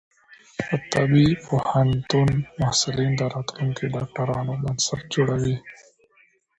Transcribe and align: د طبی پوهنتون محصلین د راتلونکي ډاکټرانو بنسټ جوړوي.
د 0.67 0.69
طبی 0.93 1.27
پوهنتون 1.47 2.29
محصلین 2.61 3.11
د 3.17 3.21
راتلونکي 3.35 3.85
ډاکټرانو 3.95 4.53
بنسټ 4.63 5.01
جوړوي. 5.15 5.55